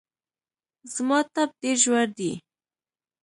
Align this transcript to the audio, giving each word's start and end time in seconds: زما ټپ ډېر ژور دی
زما 0.93 1.19
ټپ 1.33 1.49
ډېر 1.61 1.77
ژور 1.83 2.07
دی 2.17 2.31